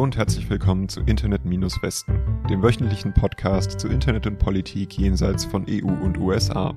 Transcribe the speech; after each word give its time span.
Und 0.00 0.16
herzlich 0.16 0.48
willkommen 0.48 0.88
zu 0.88 1.00
Internet 1.00 1.44
Minus 1.44 1.82
Westen, 1.82 2.18
dem 2.48 2.62
wöchentlichen 2.62 3.12
Podcast 3.12 3.78
zu 3.78 3.86
Internet 3.86 4.26
und 4.26 4.38
Politik 4.38 4.96
jenseits 4.96 5.44
von 5.44 5.66
EU 5.68 5.88
und 5.88 6.16
USA. 6.16 6.74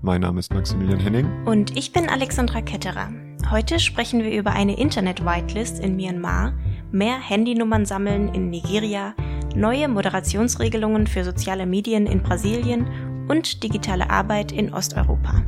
Mein 0.00 0.22
Name 0.22 0.40
ist 0.40 0.50
Maximilian 0.50 0.98
Henning. 0.98 1.28
Und 1.44 1.76
ich 1.76 1.92
bin 1.92 2.08
Alexandra 2.08 2.62
Ketterer. 2.62 3.10
Heute 3.50 3.78
sprechen 3.78 4.24
wir 4.24 4.32
über 4.32 4.52
eine 4.52 4.78
Internet-Whitelist 4.78 5.78
in 5.78 5.96
Myanmar, 5.96 6.54
mehr 6.90 7.20
Handynummern 7.20 7.84
sammeln 7.84 8.32
in 8.32 8.48
Nigeria, 8.48 9.14
neue 9.54 9.86
Moderationsregelungen 9.86 11.06
für 11.06 11.22
soziale 11.22 11.66
Medien 11.66 12.06
in 12.06 12.22
Brasilien 12.22 12.86
und 13.28 13.62
digitale 13.62 14.08
Arbeit 14.08 14.52
in 14.52 14.72
Osteuropa. 14.72 15.42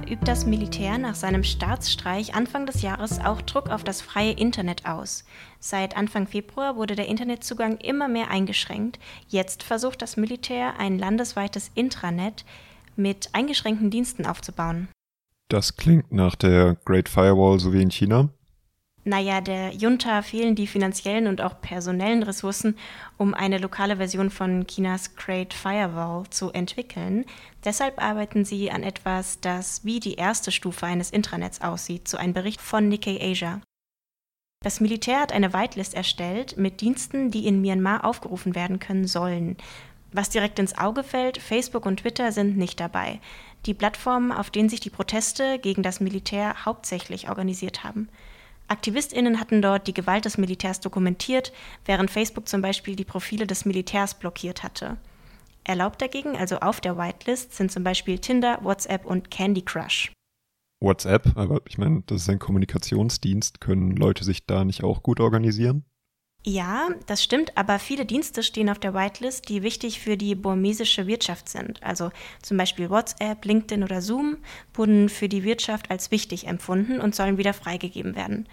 Übt 0.00 0.24
das 0.24 0.46
Militär 0.46 0.98
nach 0.98 1.14
seinem 1.14 1.44
Staatsstreich 1.44 2.34
Anfang 2.34 2.66
des 2.66 2.82
Jahres 2.82 3.18
auch 3.18 3.42
Druck 3.42 3.68
auf 3.68 3.84
das 3.84 4.00
freie 4.00 4.32
Internet 4.32 4.86
aus. 4.86 5.24
Seit 5.60 5.96
Anfang 5.96 6.26
Februar 6.26 6.76
wurde 6.76 6.96
der 6.96 7.08
Internetzugang 7.08 7.76
immer 7.78 8.08
mehr 8.08 8.30
eingeschränkt. 8.30 8.98
Jetzt 9.28 9.62
versucht 9.62 10.02
das 10.02 10.16
Militär 10.16 10.78
ein 10.78 10.98
landesweites 10.98 11.70
Intranet 11.74 12.44
mit 12.96 13.28
eingeschränkten 13.32 13.90
Diensten 13.90 14.26
aufzubauen. 14.26 14.88
Das 15.48 15.76
klingt 15.76 16.10
nach 16.10 16.34
der 16.34 16.76
Great 16.84 17.08
Firewall 17.08 17.58
so 17.58 17.72
wie 17.72 17.82
in 17.82 17.90
China. 17.90 18.30
Naja, 19.04 19.40
der 19.40 19.72
Junta 19.74 20.22
fehlen 20.22 20.54
die 20.54 20.68
finanziellen 20.68 21.26
und 21.26 21.40
auch 21.40 21.60
personellen 21.60 22.22
Ressourcen, 22.22 22.76
um 23.18 23.34
eine 23.34 23.58
lokale 23.58 23.96
Version 23.96 24.30
von 24.30 24.64
Chinas 24.68 25.16
Great 25.16 25.52
Firewall 25.52 26.24
zu 26.30 26.52
entwickeln. 26.52 27.24
Deshalb 27.64 28.00
arbeiten 28.00 28.44
sie 28.44 28.70
an 28.70 28.84
etwas, 28.84 29.40
das 29.40 29.84
wie 29.84 29.98
die 29.98 30.14
erste 30.14 30.52
Stufe 30.52 30.86
eines 30.86 31.10
Intranets 31.10 31.62
aussieht, 31.62 32.06
so 32.06 32.16
ein 32.16 32.32
Bericht 32.32 32.60
von 32.60 32.88
Nikkei 32.88 33.18
Asia. 33.20 33.60
Das 34.62 34.80
Militär 34.80 35.18
hat 35.18 35.32
eine 35.32 35.52
Whitelist 35.52 35.94
erstellt 35.94 36.56
mit 36.56 36.80
Diensten, 36.80 37.32
die 37.32 37.48
in 37.48 37.60
Myanmar 37.60 38.04
aufgerufen 38.04 38.54
werden 38.54 38.78
können 38.78 39.08
sollen. 39.08 39.56
Was 40.12 40.30
direkt 40.30 40.60
ins 40.60 40.78
Auge 40.78 41.02
fällt, 41.02 41.38
Facebook 41.38 41.86
und 41.86 41.98
Twitter 42.00 42.30
sind 42.30 42.56
nicht 42.56 42.78
dabei. 42.78 43.18
Die 43.66 43.74
Plattformen, 43.74 44.30
auf 44.30 44.50
denen 44.50 44.68
sich 44.68 44.78
die 44.78 44.90
Proteste 44.90 45.58
gegen 45.58 45.82
das 45.82 45.98
Militär 45.98 46.64
hauptsächlich 46.64 47.28
organisiert 47.28 47.82
haben. 47.82 48.08
AktivistInnen 48.72 49.38
hatten 49.38 49.60
dort 49.60 49.86
die 49.86 49.92
Gewalt 49.92 50.24
des 50.24 50.38
Militärs 50.38 50.80
dokumentiert, 50.80 51.52
während 51.84 52.10
Facebook 52.10 52.48
zum 52.48 52.62
Beispiel 52.62 52.96
die 52.96 53.04
Profile 53.04 53.46
des 53.46 53.66
Militärs 53.66 54.18
blockiert 54.18 54.62
hatte. 54.62 54.96
Erlaubt 55.64 56.00
dagegen, 56.00 56.36
also 56.36 56.56
auf 56.56 56.80
der 56.80 56.96
Whitelist, 56.96 57.54
sind 57.54 57.70
zum 57.70 57.84
Beispiel 57.84 58.18
Tinder, 58.18 58.58
WhatsApp 58.62 59.04
und 59.04 59.30
Candy 59.30 59.62
Crush. 59.62 60.10
WhatsApp, 60.80 61.36
aber 61.36 61.60
ich 61.68 61.76
meine, 61.76 62.02
das 62.06 62.22
ist 62.22 62.30
ein 62.30 62.38
Kommunikationsdienst. 62.38 63.60
Können 63.60 63.92
Leute 63.92 64.24
sich 64.24 64.46
da 64.46 64.64
nicht 64.64 64.82
auch 64.82 65.02
gut 65.02 65.20
organisieren? 65.20 65.84
Ja, 66.44 66.88
das 67.06 67.22
stimmt, 67.22 67.56
aber 67.56 67.78
viele 67.78 68.04
Dienste 68.04 68.42
stehen 68.42 68.68
auf 68.68 68.80
der 68.80 68.94
Whitelist, 68.94 69.48
die 69.48 69.62
wichtig 69.62 70.00
für 70.00 70.16
die 70.16 70.34
burmesische 70.34 71.06
Wirtschaft 71.06 71.48
sind. 71.48 71.80
Also 71.84 72.10
zum 72.42 72.56
Beispiel 72.56 72.90
WhatsApp, 72.90 73.44
LinkedIn 73.44 73.84
oder 73.84 74.02
Zoom 74.02 74.38
wurden 74.74 75.08
für 75.08 75.28
die 75.28 75.44
Wirtschaft 75.44 75.88
als 75.92 76.10
wichtig 76.10 76.48
empfunden 76.48 77.00
und 77.00 77.14
sollen 77.14 77.38
wieder 77.38 77.54
freigegeben 77.54 78.16
werden. 78.16 78.48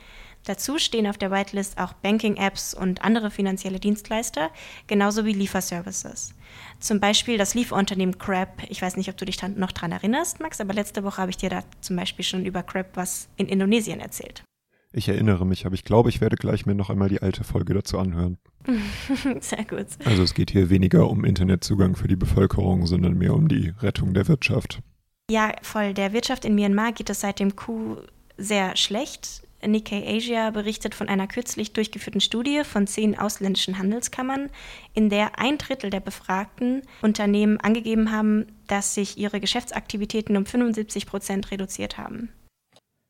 Dazu 0.46 0.78
stehen 0.78 1.08
auf 1.08 1.18
der 1.18 1.32
Whitelist 1.32 1.80
auch 1.80 1.94
Banking-Apps 1.94 2.76
und 2.76 3.04
andere 3.04 3.32
finanzielle 3.32 3.80
Dienstleister, 3.80 4.52
genauso 4.86 5.26
wie 5.26 5.34
Lieferservices. 5.34 6.36
Zum 6.80 7.00
Beispiel 7.00 7.40
das 7.40 7.56
Lieferunternehmen 7.56 8.20
Crab. 8.20 8.62
Ich 8.70 8.82
weiß 8.84 8.98
nicht, 8.98 9.10
ob 9.10 9.18
du 9.18 9.26
dich 9.26 9.42
noch 9.42 9.72
daran 9.72 9.92
erinnerst, 9.92 10.40
Max, 10.40 10.62
aber 10.62 10.74
letzte 10.74 11.04
Woche 11.04 11.18
habe 11.18 11.32
ich 11.32 11.38
dir 11.38 11.50
da 11.50 11.64
zum 11.82 11.96
Beispiel 11.96 12.24
schon 12.24 12.46
über 12.46 12.62
Crab 12.62 12.92
was 12.94 13.30
in 13.36 13.48
Indonesien 13.48 14.00
erzählt. 14.00 14.44
Ich 14.92 15.08
erinnere 15.08 15.46
mich, 15.46 15.66
aber 15.66 15.76
ich 15.76 15.84
glaube, 15.84 16.10
ich 16.10 16.20
werde 16.20 16.36
gleich 16.36 16.66
mir 16.66 16.74
noch 16.74 16.90
einmal 16.90 17.10
die 17.10 17.22
alte 17.22 17.44
Folge 17.44 17.76
dazu 17.76 18.00
anhören. 18.00 18.38
Sehr 19.40 19.64
gut. 19.66 19.86
Also 20.04 20.24
es 20.24 20.34
geht 20.34 20.52
hier 20.52 20.70
weniger 20.70 21.10
um 21.10 21.24
Internetzugang 21.26 21.96
für 21.96 22.08
die 22.08 22.16
Bevölkerung, 22.16 22.88
sondern 22.88 23.18
mehr 23.18 23.36
um 23.36 23.48
die 23.48 23.74
Rettung 23.82 24.14
der 24.14 24.28
Wirtschaft. 24.28 24.82
Ja, 25.30 25.54
voll. 25.62 25.94
Der 25.94 26.12
Wirtschaft 26.12 26.44
in 26.44 26.56
Myanmar 26.56 26.92
geht 26.92 27.10
es 27.10 27.20
seit 27.20 27.40
dem 27.40 27.56
Coup 27.56 27.98
sehr 28.38 28.76
schlecht. 28.76 29.44
Nikkei 29.66 30.04
Asia 30.08 30.52
berichtet 30.52 30.96
von 30.96 31.10
einer 31.10 31.28
kürzlich 31.28 31.74
durchgeführten 31.74 32.22
Studie 32.22 32.64
von 32.64 32.88
zehn 32.88 33.18
ausländischen 33.18 33.78
Handelskammern, 33.78 34.50
in 34.94 35.10
der 35.10 35.38
ein 35.38 35.58
Drittel 35.58 35.90
der 35.90 36.00
befragten 36.00 36.82
Unternehmen 37.02 37.60
angegeben 37.60 38.12
haben, 38.12 38.48
dass 38.68 38.96
sich 38.96 39.18
ihre 39.18 39.40
Geschäftsaktivitäten 39.40 40.38
um 40.38 40.46
75 40.46 41.06
Prozent 41.06 41.52
reduziert 41.52 41.98
haben. 41.98 42.30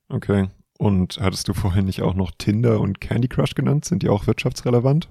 Okay. 0.09 0.49
Und 0.79 1.19
hattest 1.19 1.49
du 1.49 1.53
vorhin 1.53 1.85
nicht 1.85 2.01
auch 2.01 2.13
noch 2.13 2.31
Tinder 2.37 2.79
und 2.79 3.01
Candy 3.01 3.27
Crush 3.27 3.53
genannt? 3.53 3.83
Sind 3.83 4.01
die 4.01 4.07
auch 4.07 4.27
wirtschaftsrelevant? 4.27 5.09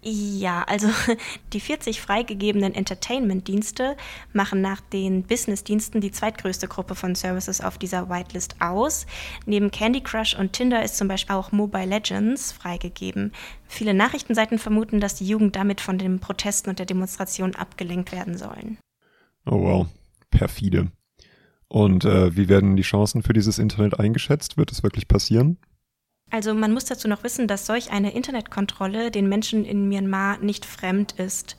Ja, 0.00 0.62
also 0.62 0.88
die 1.52 1.60
40 1.60 2.00
freigegebenen 2.00 2.74
Entertainment-Dienste 2.74 3.98
machen 4.32 4.62
nach 4.62 4.80
den 4.80 5.22
Business-Diensten 5.22 6.00
die 6.00 6.10
zweitgrößte 6.10 6.68
Gruppe 6.68 6.94
von 6.94 7.14
Services 7.14 7.60
auf 7.60 7.76
dieser 7.76 8.08
Whitelist 8.08 8.56
aus. 8.60 9.06
Neben 9.44 9.70
Candy 9.70 10.00
Crush 10.00 10.34
und 10.38 10.54
Tinder 10.54 10.82
ist 10.82 10.96
zum 10.96 11.08
Beispiel 11.08 11.36
auch 11.36 11.52
Mobile 11.52 11.84
Legends 11.84 12.52
freigegeben. 12.52 13.32
Viele 13.66 13.92
Nachrichtenseiten 13.92 14.58
vermuten, 14.58 15.00
dass 15.00 15.16
die 15.16 15.26
Jugend 15.26 15.54
damit 15.54 15.82
von 15.82 15.98
den 15.98 16.18
Protesten 16.18 16.70
und 16.70 16.78
der 16.78 16.86
Demonstration 16.86 17.54
abgelenkt 17.54 18.10
werden 18.10 18.38
sollen. 18.38 18.78
Oh 19.44 19.60
wow, 19.60 19.86
perfide. 20.30 20.90
Und 21.68 22.04
äh, 22.04 22.36
wie 22.36 22.48
werden 22.48 22.76
die 22.76 22.82
Chancen 22.82 23.22
für 23.22 23.32
dieses 23.32 23.58
Internet 23.58 23.98
eingeschätzt? 23.98 24.56
Wird 24.56 24.70
es 24.70 24.82
wirklich 24.82 25.08
passieren? 25.08 25.58
Also 26.30 26.54
man 26.54 26.72
muss 26.72 26.84
dazu 26.84 27.06
noch 27.06 27.22
wissen, 27.22 27.46
dass 27.46 27.66
solch 27.66 27.90
eine 27.90 28.12
Internetkontrolle 28.12 29.10
den 29.10 29.28
Menschen 29.28 29.64
in 29.64 29.88
Myanmar 29.88 30.38
nicht 30.38 30.64
fremd 30.66 31.12
ist. 31.12 31.56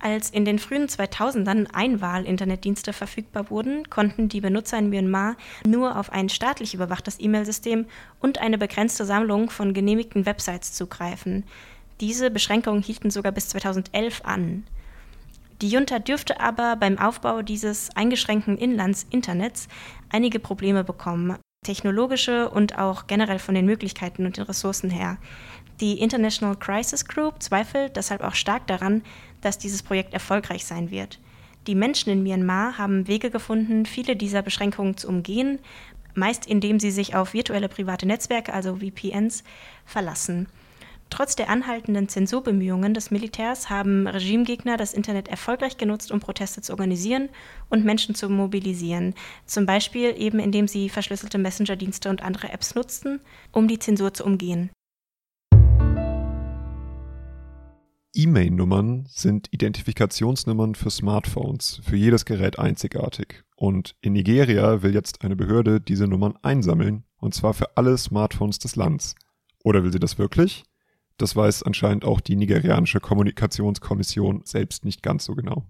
Als 0.00 0.30
in 0.30 0.44
den 0.44 0.58
frühen 0.58 0.86
2000ern 0.86 1.66
Einwahl-Internetdienste 1.72 2.92
verfügbar 2.92 3.50
wurden, 3.50 3.90
konnten 3.90 4.28
die 4.28 4.40
Benutzer 4.40 4.78
in 4.78 4.90
Myanmar 4.90 5.36
nur 5.66 5.98
auf 5.98 6.12
ein 6.12 6.28
staatlich 6.28 6.74
überwachtes 6.74 7.18
E-Mail-System 7.18 7.86
und 8.20 8.38
eine 8.38 8.58
begrenzte 8.58 9.04
Sammlung 9.04 9.50
von 9.50 9.74
genehmigten 9.74 10.24
Websites 10.24 10.72
zugreifen. 10.72 11.44
Diese 12.00 12.30
Beschränkungen 12.30 12.82
hielten 12.82 13.10
sogar 13.10 13.32
bis 13.32 13.48
2011 13.48 14.20
an. 14.24 14.64
Die 15.60 15.68
Junta 15.68 15.98
dürfte 15.98 16.40
aber 16.40 16.76
beim 16.76 16.98
Aufbau 16.98 17.42
dieses 17.42 17.90
eingeschränkten 17.96 18.56
Inlandsinternets 18.56 19.66
einige 20.08 20.38
Probleme 20.38 20.84
bekommen, 20.84 21.36
technologische 21.64 22.48
und 22.48 22.78
auch 22.78 23.08
generell 23.08 23.40
von 23.40 23.56
den 23.56 23.66
Möglichkeiten 23.66 24.24
und 24.24 24.36
den 24.36 24.44
Ressourcen 24.44 24.88
her. 24.88 25.18
Die 25.80 25.98
International 25.98 26.56
Crisis 26.56 27.04
Group 27.04 27.42
zweifelt 27.42 27.96
deshalb 27.96 28.22
auch 28.22 28.34
stark 28.34 28.68
daran, 28.68 29.02
dass 29.40 29.58
dieses 29.58 29.82
Projekt 29.82 30.14
erfolgreich 30.14 30.64
sein 30.64 30.92
wird. 30.92 31.18
Die 31.66 31.74
Menschen 31.74 32.12
in 32.12 32.22
Myanmar 32.22 32.78
haben 32.78 33.08
Wege 33.08 33.30
gefunden, 33.30 33.84
viele 33.84 34.14
dieser 34.14 34.42
Beschränkungen 34.42 34.96
zu 34.96 35.08
umgehen, 35.08 35.58
meist 36.14 36.46
indem 36.46 36.78
sie 36.78 36.90
sich 36.92 37.14
auf 37.16 37.34
virtuelle 37.34 37.68
private 37.68 38.06
Netzwerke, 38.06 38.52
also 38.52 38.76
VPNs, 38.76 39.42
verlassen. 39.84 40.46
Trotz 41.10 41.36
der 41.36 41.48
anhaltenden 41.48 42.08
Zensurbemühungen 42.08 42.92
des 42.92 43.10
Militärs 43.10 43.70
haben 43.70 44.06
Regimegegner 44.06 44.76
das 44.76 44.92
Internet 44.92 45.28
erfolgreich 45.28 45.78
genutzt, 45.78 46.12
um 46.12 46.20
Proteste 46.20 46.60
zu 46.60 46.72
organisieren 46.72 47.30
und 47.70 47.84
Menschen 47.84 48.14
zu 48.14 48.28
mobilisieren. 48.28 49.14
Zum 49.46 49.64
Beispiel 49.64 50.14
eben 50.16 50.38
indem 50.38 50.68
sie 50.68 50.88
verschlüsselte 50.88 51.38
Messenger-Dienste 51.38 52.10
und 52.10 52.22
andere 52.22 52.52
Apps 52.52 52.74
nutzten, 52.74 53.20
um 53.52 53.68
die 53.68 53.78
Zensur 53.78 54.12
zu 54.12 54.24
umgehen. 54.24 54.70
E-Mail-Nummern 58.14 59.06
sind 59.08 59.48
Identifikationsnummern 59.52 60.74
für 60.74 60.90
Smartphones, 60.90 61.80
für 61.84 61.96
jedes 61.96 62.24
Gerät 62.24 62.58
einzigartig. 62.58 63.44
Und 63.54 63.94
in 64.00 64.12
Nigeria 64.12 64.82
will 64.82 64.92
jetzt 64.92 65.22
eine 65.22 65.36
Behörde 65.36 65.80
diese 65.80 66.08
Nummern 66.08 66.34
einsammeln, 66.42 67.04
und 67.16 67.34
zwar 67.34 67.54
für 67.54 67.76
alle 67.76 67.96
Smartphones 67.96 68.58
des 68.58 68.76
Landes. 68.76 69.14
Oder 69.62 69.84
will 69.84 69.92
sie 69.92 70.00
das 70.00 70.18
wirklich? 70.18 70.64
Das 71.18 71.34
weiß 71.34 71.64
anscheinend 71.64 72.04
auch 72.04 72.20
die 72.20 72.36
nigerianische 72.36 73.00
Kommunikationskommission 73.00 74.42
selbst 74.44 74.84
nicht 74.84 75.02
ganz 75.02 75.24
so 75.24 75.34
genau. 75.34 75.66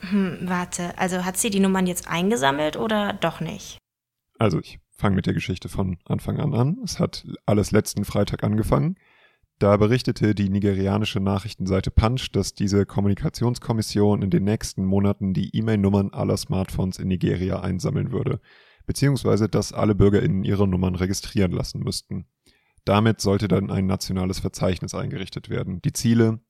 Hm, 0.00 0.40
warte, 0.42 0.98
also 0.98 1.24
hat 1.24 1.36
sie 1.36 1.50
die 1.50 1.60
Nummern 1.60 1.86
jetzt 1.86 2.08
eingesammelt 2.08 2.76
oder 2.76 3.12
doch 3.14 3.40
nicht? 3.40 3.78
Also 4.38 4.58
ich 4.58 4.80
fange 4.90 5.16
mit 5.16 5.26
der 5.26 5.34
Geschichte 5.34 5.68
von 5.68 5.98
Anfang 6.04 6.38
an 6.38 6.54
an. 6.54 6.78
Es 6.84 6.98
hat 6.98 7.24
alles 7.46 7.70
letzten 7.70 8.04
Freitag 8.04 8.42
angefangen. 8.42 8.96
Da 9.60 9.76
berichtete 9.76 10.34
die 10.34 10.48
nigerianische 10.48 11.20
Nachrichtenseite 11.20 11.92
Punch, 11.92 12.32
dass 12.32 12.54
diese 12.54 12.86
Kommunikationskommission 12.86 14.22
in 14.22 14.30
den 14.30 14.42
nächsten 14.42 14.84
Monaten 14.84 15.32
die 15.32 15.56
E-Mail-Nummern 15.56 16.10
aller 16.10 16.36
Smartphones 16.36 16.98
in 16.98 17.06
Nigeria 17.06 17.60
einsammeln 17.60 18.10
würde, 18.10 18.40
beziehungsweise 18.86 19.48
dass 19.48 19.72
alle 19.72 19.94
BürgerInnen 19.94 20.42
ihre 20.42 20.66
Nummern 20.66 20.96
registrieren 20.96 21.52
lassen 21.52 21.80
müssten. 21.80 22.26
Damit 22.84 23.20
sollte 23.20 23.48
dann 23.48 23.70
ein 23.70 23.86
nationales 23.86 24.40
Verzeichnis 24.40 24.94
eingerichtet 24.94 25.48
werden. 25.48 25.80
Die 25.82 25.92
Ziele, 25.92 26.40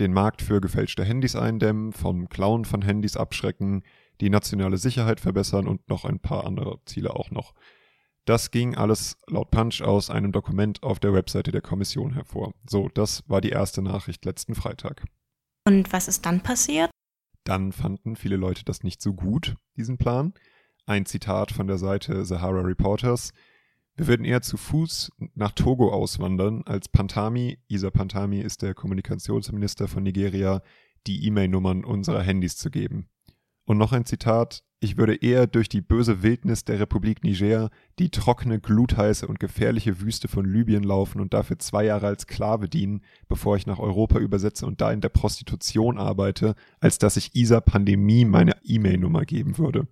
den 0.00 0.12
Markt 0.12 0.42
für 0.42 0.60
gefälschte 0.60 1.04
Handys 1.04 1.36
eindämmen, 1.36 1.92
vom 1.92 2.28
Klauen 2.28 2.64
von 2.64 2.82
Handys 2.82 3.16
abschrecken, 3.16 3.82
die 4.20 4.30
nationale 4.30 4.78
Sicherheit 4.78 5.20
verbessern 5.20 5.68
und 5.68 5.88
noch 5.88 6.04
ein 6.04 6.20
paar 6.20 6.46
andere 6.46 6.80
Ziele 6.84 7.14
auch 7.14 7.30
noch. 7.30 7.54
Das 8.24 8.50
ging 8.50 8.74
alles 8.76 9.16
laut 9.26 9.50
Punch 9.50 9.80
aus 9.80 10.10
einem 10.10 10.32
Dokument 10.32 10.82
auf 10.82 11.00
der 11.00 11.14
Webseite 11.14 11.50
der 11.50 11.62
Kommission 11.62 12.12
hervor. 12.12 12.52
So, 12.68 12.88
das 12.92 13.24
war 13.26 13.40
die 13.40 13.50
erste 13.50 13.80
Nachricht 13.80 14.24
letzten 14.24 14.54
Freitag. 14.54 15.04
Und 15.64 15.92
was 15.92 16.08
ist 16.08 16.26
dann 16.26 16.42
passiert? 16.42 16.90
Dann 17.44 17.72
fanden 17.72 18.16
viele 18.16 18.36
Leute 18.36 18.64
das 18.64 18.82
nicht 18.82 19.00
so 19.00 19.14
gut, 19.14 19.56
diesen 19.76 19.96
Plan. 19.96 20.34
Ein 20.84 21.06
Zitat 21.06 21.52
von 21.52 21.66
der 21.66 21.78
Seite 21.78 22.24
Sahara 22.24 22.60
Reporters. 22.60 23.32
Wir 23.98 24.06
würden 24.06 24.24
eher 24.24 24.42
zu 24.42 24.56
Fuß 24.56 25.10
nach 25.34 25.50
Togo 25.50 25.92
auswandern, 25.92 26.62
als 26.66 26.88
Pantami, 26.88 27.58
Isa 27.66 27.90
Pantami 27.90 28.38
ist 28.38 28.62
der 28.62 28.72
Kommunikationsminister 28.72 29.88
von 29.88 30.04
Nigeria, 30.04 30.62
die 31.08 31.26
E-Mail-Nummern 31.26 31.84
unserer 31.84 32.22
Handys 32.22 32.56
zu 32.56 32.70
geben. 32.70 33.08
Und 33.64 33.76
noch 33.76 33.92
ein 33.92 34.04
Zitat, 34.04 34.62
ich 34.78 34.98
würde 34.98 35.16
eher 35.16 35.48
durch 35.48 35.68
die 35.68 35.80
böse 35.80 36.22
Wildnis 36.22 36.64
der 36.64 36.78
Republik 36.78 37.24
Niger, 37.24 37.70
die 37.98 38.10
trockene, 38.10 38.60
glutheiße 38.60 39.26
und 39.26 39.40
gefährliche 39.40 40.00
Wüste 40.00 40.28
von 40.28 40.44
Libyen 40.44 40.84
laufen 40.84 41.20
und 41.20 41.34
dafür 41.34 41.58
zwei 41.58 41.84
Jahre 41.84 42.06
als 42.06 42.22
Sklave 42.22 42.68
dienen, 42.68 43.02
bevor 43.26 43.56
ich 43.56 43.66
nach 43.66 43.80
Europa 43.80 44.20
übersetze 44.20 44.64
und 44.64 44.80
da 44.80 44.92
in 44.92 45.00
der 45.00 45.08
Prostitution 45.08 45.98
arbeite, 45.98 46.54
als 46.78 46.98
dass 46.98 47.16
ich 47.16 47.34
Isa 47.34 47.60
Pandemie 47.60 48.24
meine 48.24 48.54
E-Mail-Nummer 48.62 49.24
geben 49.24 49.58
würde. 49.58 49.88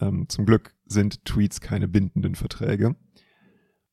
Ähm, 0.00 0.28
zum 0.28 0.46
Glück 0.46 0.74
sind 0.84 1.24
Tweets 1.24 1.60
keine 1.60 1.86
bindenden 1.86 2.34
Verträge. 2.34 2.96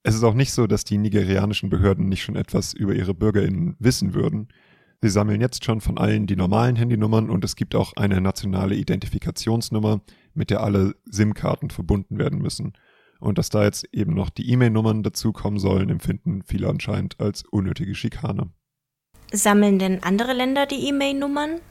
Es 0.05 0.15
ist 0.15 0.23
auch 0.23 0.33
nicht 0.33 0.51
so, 0.51 0.67
dass 0.67 0.83
die 0.83 0.97
nigerianischen 0.97 1.69
Behörden 1.69 2.09
nicht 2.09 2.23
schon 2.23 2.35
etwas 2.35 2.73
über 2.73 2.93
ihre 2.93 3.13
BürgerInnen 3.13 3.77
wissen 3.79 4.13
würden. 4.13 4.49
Sie 5.01 5.09
sammeln 5.09 5.39
jetzt 5.39 5.63
schon 5.63 5.79
von 5.79 5.97
allen 5.97 6.27
die 6.27 6.35
normalen 6.35 6.75
Handynummern 6.75 7.29
und 7.29 7.43
es 7.45 7.55
gibt 7.55 7.73
auch 7.73 7.93
eine 7.95 8.19
nationale 8.19 8.75
Identifikationsnummer, 8.75 10.01
mit 10.33 10.49
der 10.49 10.61
alle 10.61 10.95
SIM-Karten 11.05 11.69
verbunden 11.69 12.19
werden 12.19 12.39
müssen. 12.39 12.73
Und 13.19 13.37
dass 13.37 13.49
da 13.49 13.63
jetzt 13.63 13.87
eben 13.93 14.13
noch 14.13 14.29
die 14.29 14.49
E-Mail-Nummern 14.51 15.03
dazukommen 15.03 15.57
sollen, 15.57 15.89
empfinden 15.89 16.41
viele 16.45 16.67
anscheinend 16.67 17.21
als 17.21 17.43
unnötige 17.43 17.95
Schikane. 17.95 18.51
Sammeln 19.31 19.79
denn 19.79 20.03
andere 20.03 20.33
Länder 20.33 20.65
die 20.65 20.87
E-Mail-Nummern? 20.89 21.61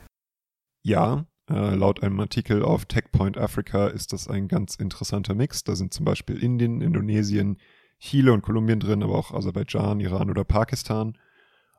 Ja, 0.82 1.26
äh, 1.50 1.74
laut 1.74 2.02
einem 2.02 2.18
Artikel 2.20 2.62
auf 2.62 2.86
TechPoint 2.86 3.36
Africa 3.36 3.88
ist 3.88 4.14
das 4.14 4.28
ein 4.28 4.48
ganz 4.48 4.76
interessanter 4.76 5.34
Mix. 5.34 5.64
Da 5.64 5.76
sind 5.76 5.92
zum 5.92 6.06
Beispiel 6.06 6.42
Indien, 6.42 6.80
Indonesien, 6.80 7.58
Chile 8.02 8.32
und 8.32 8.42
Kolumbien 8.42 8.80
drin, 8.80 9.02
aber 9.02 9.16
auch 9.16 9.32
Aserbaidschan, 9.32 10.00
Iran 10.00 10.28
oder 10.28 10.42
Pakistan. 10.42 11.16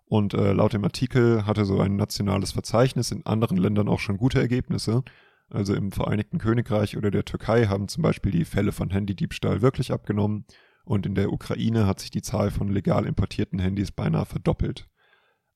Und 0.06 0.34
äh, 0.34 0.54
laut 0.54 0.72
dem 0.72 0.86
Artikel 0.86 1.46
hatte 1.46 1.66
so 1.66 1.80
ein 1.82 1.98
nationales 1.98 2.54
Verzeichnis 2.54 3.12
in 3.12 3.26
anderen 3.26 3.58
Ländern 3.58 3.90
auch 3.90 4.00
schon 4.00 4.18
gute 4.18 4.40
Ergebnisse. 4.40 5.04
Also 5.50 5.76
im 5.76 5.92
Vereinigten 5.92 6.38
Königreich 6.38 6.96
oder 6.96 7.12
der 7.12 7.26
Türkei 7.26 7.66
haben 7.66 7.90
zum 7.90 8.04
Beispiel 8.04 8.32
die 8.32 8.46
Fälle 8.46 8.72
von 8.72 8.90
Handydiebstahl 8.90 9.62
wirklich 9.62 9.92
abgenommen 9.92 10.46
und 10.86 11.06
in 11.06 11.14
der 11.14 11.32
Ukraine 11.32 11.86
hat 11.86 12.00
sich 12.00 12.10
die 12.10 12.22
Zahl 12.22 12.52
von 12.52 12.70
legal 12.70 13.06
importierten 13.06 13.60
Handys 13.60 13.92
beinahe 13.92 14.26
verdoppelt. 14.26 14.88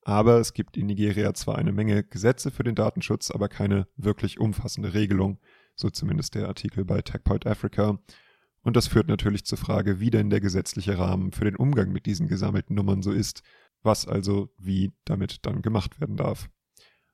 Aber 0.03 0.39
es 0.39 0.53
gibt 0.53 0.75
in 0.75 0.87
Nigeria 0.87 1.33
zwar 1.33 1.57
eine 1.57 1.71
Menge 1.71 2.03
Gesetze 2.03 2.51
für 2.51 2.63
den 2.63 2.75
Datenschutz, 2.75 3.31
aber 3.31 3.47
keine 3.47 3.87
wirklich 3.95 4.39
umfassende 4.39 4.93
Regelung, 4.93 5.39
so 5.75 5.89
zumindest 5.89 6.35
der 6.35 6.47
Artikel 6.47 6.83
bei 6.83 7.01
TechPoint 7.01 7.47
Africa. 7.47 7.99
Und 8.63 8.75
das 8.75 8.87
führt 8.87 9.07
natürlich 9.07 9.45
zur 9.45 9.57
Frage, 9.57 9.99
wie 9.99 10.09
denn 10.09 10.29
der 10.29 10.41
gesetzliche 10.41 10.97
Rahmen 10.97 11.31
für 11.31 11.45
den 11.45 11.55
Umgang 11.55 11.91
mit 11.91 12.05
diesen 12.05 12.27
gesammelten 12.27 12.75
Nummern 12.75 13.01
so 13.01 13.11
ist 13.11 13.43
was 13.83 14.07
also 14.07 14.49
wie 14.57 14.93
damit 15.05 15.45
dann 15.45 15.61
gemacht 15.61 15.99
werden 15.99 16.17
darf. 16.17 16.49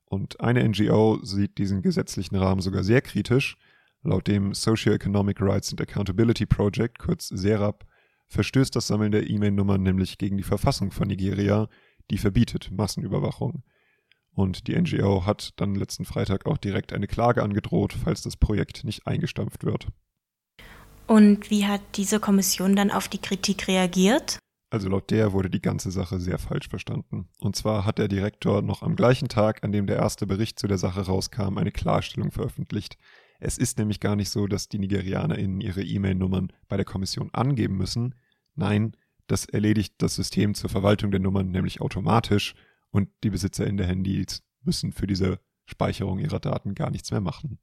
Und 0.06 0.42
eine 0.42 0.68
NGO 0.68 1.20
sieht 1.24 1.58
diesen 1.58 1.82
gesetzlichen 1.82 2.36
Rahmen 2.36 2.62
sogar 2.62 2.84
sehr 2.84 3.02
kritisch. 3.02 3.58
Laut 4.04 4.28
dem 4.28 4.54
Socioeconomic 4.54 5.42
Rights 5.42 5.72
and 5.72 5.82
Accountability 5.82 6.46
Project, 6.46 7.00
kurz 7.00 7.30
SERAP, 7.30 7.86
verstößt 8.28 8.76
das 8.76 8.88
Sammeln 8.88 9.12
der 9.12 9.30
E-Mail-Nummern 9.30 9.82
nämlich 9.82 10.18
gegen 10.18 10.38
die 10.38 10.44
Verfassung 10.44 10.92
von 10.92 11.08
Nigeria, 11.08 11.70
die 12.12 12.18
verbietet 12.18 12.70
Massenüberwachung. 12.72 13.64
Und 14.34 14.68
die 14.68 14.76
NGO 14.76 15.26
hat 15.26 15.54
dann 15.58 15.76
letzten 15.76 16.06
Freitag 16.06 16.48
auch 16.48 16.58
direkt 16.58 16.92
eine 16.92 17.08
Klage 17.08 17.44
angedroht, 17.44 17.94
falls 17.94 18.24
das 18.24 18.36
Projekt 18.36 18.84
nicht 18.84 19.08
eingestampft 19.08 19.64
wird. 19.64 19.88
Und 21.14 21.52
wie 21.52 21.68
hat 21.68 21.82
diese 21.94 22.20
Kommission 22.20 22.76
dann 22.76 22.90
auf 22.90 23.08
die 23.08 23.20
Kritik 23.20 23.68
reagiert? 23.68 24.40
Also 24.72 24.90
laut 24.90 25.12
der 25.12 25.32
wurde 25.32 25.52
die 25.52 25.62
ganze 25.62 25.92
Sache 25.92 26.20
sehr 26.20 26.40
falsch 26.40 26.70
verstanden. 26.70 27.30
Und 27.40 27.56
zwar 27.56 27.86
hat 27.86 28.00
der 28.00 28.08
Direktor 28.08 28.64
noch 28.64 28.82
am 28.82 28.96
gleichen 28.96 29.28
Tag, 29.28 29.64
an 29.64 29.72
dem 29.72 29.86
der 29.86 29.98
erste 29.98 30.26
Bericht 30.26 30.58
zu 30.58 30.66
der 30.66 30.80
Sache 30.80 31.02
rauskam, 31.02 31.60
eine 31.60 31.72
Klarstellung 31.72 32.32
veröffentlicht. 32.32 32.98
Es 33.40 33.60
ist 33.60 33.78
nämlich 33.78 34.00
gar 34.00 34.16
nicht 34.16 34.32
so, 34.32 34.48
dass 34.48 34.70
die 34.70 34.80
NigerianerInnen 34.80 35.62
ihre 35.62 35.84
E-Mail-Nummern 35.84 36.52
bei 36.68 36.78
der 36.78 36.86
Kommission 36.86 37.30
angeben 37.32 37.78
müssen. 37.78 38.16
Nein, 38.56 38.98
das 39.28 39.46
erledigt 39.46 39.94
das 40.00 40.16
System 40.16 40.56
zur 40.56 40.72
Verwaltung 40.72 41.12
der 41.12 41.20
Nummern 41.20 41.52
nämlich 41.52 41.80
automatisch 41.80 42.56
und 42.90 43.10
die 43.24 43.30
BesitzerInnen 43.30 43.78
der 43.78 43.86
Handys 43.86 44.42
müssen 44.64 44.92
für 44.92 45.06
diese 45.06 45.40
Speicherung 45.68 46.18
ihrer 46.18 46.40
Daten 46.40 46.74
gar 46.74 46.90
nichts 46.90 47.12
mehr 47.12 47.22
machen. 47.22 47.60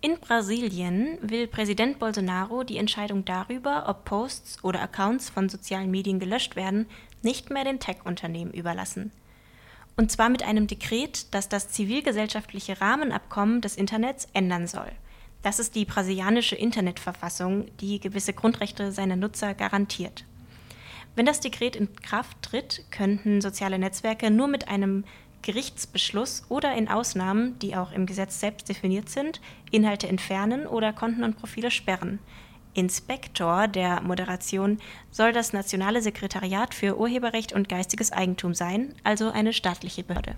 In 0.00 0.16
Brasilien 0.20 1.18
will 1.22 1.48
Präsident 1.48 1.98
Bolsonaro 1.98 2.62
die 2.62 2.76
Entscheidung 2.76 3.24
darüber, 3.24 3.88
ob 3.88 4.04
Posts 4.04 4.62
oder 4.62 4.80
Accounts 4.80 5.28
von 5.28 5.48
sozialen 5.48 5.90
Medien 5.90 6.20
gelöscht 6.20 6.54
werden, 6.54 6.86
nicht 7.22 7.50
mehr 7.50 7.64
den 7.64 7.80
Tech-Unternehmen 7.80 8.52
überlassen. 8.52 9.10
Und 9.96 10.12
zwar 10.12 10.28
mit 10.28 10.44
einem 10.44 10.68
Dekret, 10.68 11.34
das 11.34 11.48
das 11.48 11.70
zivilgesellschaftliche 11.70 12.80
Rahmenabkommen 12.80 13.60
des 13.60 13.74
Internets 13.74 14.28
ändern 14.34 14.68
soll. 14.68 14.92
Das 15.42 15.58
ist 15.58 15.74
die 15.74 15.84
brasilianische 15.84 16.54
Internetverfassung, 16.54 17.66
die 17.80 17.98
gewisse 17.98 18.34
Grundrechte 18.34 18.92
seiner 18.92 19.16
Nutzer 19.16 19.54
garantiert. 19.54 20.24
Wenn 21.16 21.26
das 21.26 21.40
Dekret 21.40 21.74
in 21.74 21.92
Kraft 21.96 22.40
tritt, 22.42 22.84
könnten 22.92 23.40
soziale 23.40 23.80
Netzwerke 23.80 24.30
nur 24.30 24.46
mit 24.46 24.68
einem 24.68 25.02
Gerichtsbeschluss 25.42 26.44
oder 26.48 26.74
in 26.74 26.88
Ausnahmen, 26.88 27.58
die 27.60 27.76
auch 27.76 27.92
im 27.92 28.06
Gesetz 28.06 28.40
selbst 28.40 28.68
definiert 28.68 29.08
sind, 29.08 29.40
Inhalte 29.70 30.08
entfernen 30.08 30.66
oder 30.66 30.92
Konten 30.92 31.24
und 31.24 31.36
Profile 31.36 31.70
sperren. 31.70 32.18
Inspektor 32.74 33.66
der 33.66 34.02
Moderation 34.02 34.78
soll 35.10 35.32
das 35.32 35.52
Nationale 35.52 36.02
Sekretariat 36.02 36.74
für 36.74 36.98
Urheberrecht 36.98 37.52
und 37.52 37.68
geistiges 37.68 38.12
Eigentum 38.12 38.54
sein, 38.54 38.94
also 39.04 39.30
eine 39.30 39.52
staatliche 39.52 40.04
Behörde. 40.04 40.36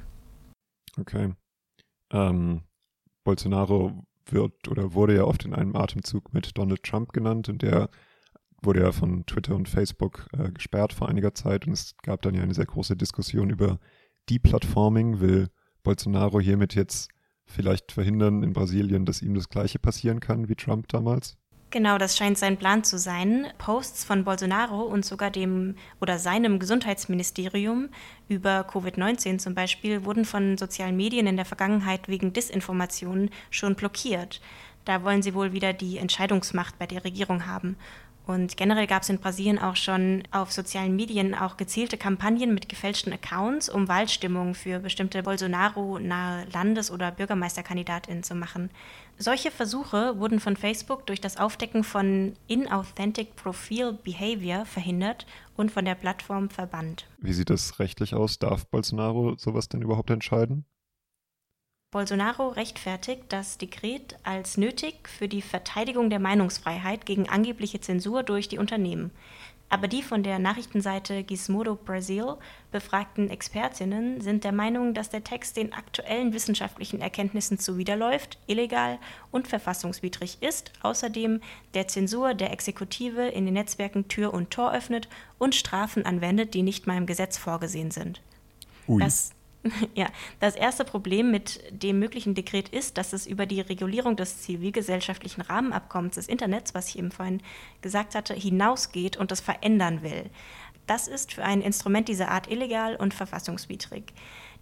Okay. 0.98 1.34
Ähm, 2.12 2.62
Bolsonaro 3.24 4.04
wird 4.26 4.68
oder 4.68 4.94
wurde 4.94 5.16
ja 5.16 5.24
oft 5.24 5.44
in 5.44 5.54
einem 5.54 5.76
Atemzug 5.76 6.32
mit 6.32 6.56
Donald 6.56 6.82
Trump 6.82 7.12
genannt 7.12 7.48
und 7.48 7.62
der 7.62 7.90
wurde 8.62 8.80
ja 8.80 8.92
von 8.92 9.24
Twitter 9.26 9.54
und 9.54 9.68
Facebook 9.68 10.26
äh, 10.32 10.50
gesperrt 10.50 10.92
vor 10.92 11.08
einiger 11.08 11.34
Zeit 11.34 11.66
und 11.66 11.72
es 11.72 11.96
gab 12.02 12.22
dann 12.22 12.34
ja 12.34 12.42
eine 12.42 12.54
sehr 12.54 12.66
große 12.66 12.96
Diskussion 12.96 13.50
über 13.50 13.78
Deplatforming 14.30 15.20
will 15.20 15.48
Bolsonaro 15.82 16.40
hiermit 16.40 16.74
jetzt 16.74 17.08
vielleicht 17.46 17.92
verhindern 17.92 18.42
in 18.42 18.52
Brasilien, 18.52 19.04
dass 19.04 19.22
ihm 19.22 19.34
das 19.34 19.48
gleiche 19.48 19.78
passieren 19.78 20.20
kann 20.20 20.48
wie 20.48 20.54
Trump 20.54 20.88
damals? 20.88 21.36
Genau, 21.72 21.98
das 21.98 22.16
scheint 22.16 22.36
sein 22.36 22.56
Plan 22.56 22.82
zu 22.82 22.98
sein. 22.98 23.46
Posts 23.58 24.04
von 24.04 24.24
Bolsonaro 24.24 24.82
und 24.82 25.04
sogar 25.04 25.30
dem 25.30 25.76
oder 26.00 26.18
seinem 26.18 26.58
Gesundheitsministerium 26.58 27.90
über 28.28 28.62
Covid-19 28.62 29.38
zum 29.38 29.54
Beispiel 29.54 30.04
wurden 30.04 30.24
von 30.24 30.58
sozialen 30.58 30.96
Medien 30.96 31.28
in 31.28 31.36
der 31.36 31.44
Vergangenheit 31.44 32.08
wegen 32.08 32.32
Disinformationen 32.32 33.30
schon 33.50 33.76
blockiert. 33.76 34.40
Da 34.84 35.04
wollen 35.04 35.22
sie 35.22 35.34
wohl 35.34 35.52
wieder 35.52 35.72
die 35.72 35.98
Entscheidungsmacht 35.98 36.76
bei 36.76 36.86
der 36.86 37.04
Regierung 37.04 37.46
haben. 37.46 37.76
Und 38.30 38.56
generell 38.56 38.86
gab 38.86 39.02
es 39.02 39.08
in 39.08 39.18
Brasilien 39.18 39.58
auch 39.58 39.74
schon 39.74 40.22
auf 40.30 40.52
sozialen 40.52 40.94
Medien 40.94 41.34
auch 41.34 41.56
gezielte 41.56 41.96
Kampagnen 41.96 42.54
mit 42.54 42.68
gefälschten 42.68 43.12
Accounts, 43.12 43.68
um 43.68 43.88
Wahlstimmung 43.88 44.54
für 44.54 44.78
bestimmte 44.78 45.24
Bolsonaro-nahe 45.24 46.46
Landes- 46.52 46.92
oder 46.92 47.10
Bürgermeisterkandidatinnen 47.10 48.22
zu 48.22 48.36
machen. 48.36 48.70
Solche 49.18 49.50
Versuche 49.50 50.16
wurden 50.20 50.38
von 50.38 50.54
Facebook 50.54 51.08
durch 51.08 51.20
das 51.20 51.38
Aufdecken 51.38 51.82
von 51.82 52.34
Inauthentic 52.46 53.34
Profile 53.34 53.94
Behavior 53.94 54.64
verhindert 54.64 55.26
und 55.56 55.72
von 55.72 55.84
der 55.84 55.96
Plattform 55.96 56.50
verbannt. 56.50 57.08
Wie 57.18 57.32
sieht 57.32 57.50
das 57.50 57.80
rechtlich 57.80 58.14
aus? 58.14 58.38
Darf 58.38 58.64
Bolsonaro 58.68 59.34
sowas 59.38 59.68
denn 59.68 59.82
überhaupt 59.82 60.10
entscheiden? 60.10 60.66
Bolsonaro 61.92 62.50
rechtfertigt 62.50 63.24
das 63.30 63.58
Dekret 63.58 64.16
als 64.22 64.56
nötig 64.56 65.08
für 65.08 65.26
die 65.26 65.42
Verteidigung 65.42 66.08
der 66.08 66.20
Meinungsfreiheit 66.20 67.04
gegen 67.04 67.28
angebliche 67.28 67.80
Zensur 67.80 68.22
durch 68.22 68.46
die 68.46 68.58
Unternehmen. 68.58 69.10
Aber 69.70 69.88
die 69.88 70.04
von 70.04 70.22
der 70.22 70.38
Nachrichtenseite 70.38 71.24
Gizmodo 71.24 71.74
Brasil 71.74 72.36
befragten 72.70 73.28
Expertinnen 73.28 74.20
sind 74.20 74.44
der 74.44 74.52
Meinung, 74.52 74.94
dass 74.94 75.10
der 75.10 75.24
Text 75.24 75.56
den 75.56 75.72
aktuellen 75.72 76.32
wissenschaftlichen 76.32 77.00
Erkenntnissen 77.00 77.58
zuwiderläuft, 77.58 78.38
illegal 78.46 79.00
und 79.32 79.48
verfassungswidrig 79.48 80.38
ist, 80.42 80.70
außerdem 80.82 81.40
der 81.74 81.88
Zensur 81.88 82.34
der 82.34 82.52
Exekutive 82.52 83.26
in 83.26 83.46
den 83.46 83.54
Netzwerken 83.54 84.06
Tür 84.06 84.32
und 84.32 84.52
Tor 84.52 84.72
öffnet 84.72 85.08
und 85.38 85.56
Strafen 85.56 86.06
anwendet, 86.06 86.54
die 86.54 86.62
nicht 86.62 86.86
mal 86.86 86.96
im 86.96 87.06
Gesetz 87.06 87.36
vorgesehen 87.36 87.90
sind. 87.90 88.20
Ui. 88.86 89.02
Das 89.02 89.32
Ja, 89.94 90.06
das 90.38 90.56
erste 90.56 90.84
Problem 90.84 91.30
mit 91.30 91.60
dem 91.70 91.98
möglichen 91.98 92.34
Dekret 92.34 92.68
ist, 92.70 92.96
dass 92.96 93.12
es 93.12 93.26
über 93.26 93.46
die 93.46 93.60
Regulierung 93.60 94.16
des 94.16 94.42
zivilgesellschaftlichen 94.42 95.42
Rahmenabkommens 95.42 96.14
des 96.14 96.28
Internets, 96.28 96.74
was 96.74 96.88
ich 96.88 96.98
eben 96.98 97.10
vorhin 97.10 97.42
gesagt 97.82 98.14
hatte, 98.14 98.34
hinausgeht 98.34 99.16
und 99.16 99.30
das 99.30 99.40
verändern 99.40 100.02
will. 100.02 100.30
Das 100.86 101.06
ist 101.06 101.34
für 101.34 101.44
ein 101.44 101.60
Instrument 101.60 102.08
dieser 102.08 102.30
Art 102.30 102.50
illegal 102.50 102.96
und 102.96 103.14
verfassungswidrig. 103.14 104.12